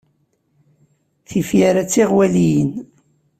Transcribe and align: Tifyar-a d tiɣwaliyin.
Tifyar-a 1.27 1.83
d 1.87 1.89
tiɣwaliyin. 1.91 2.71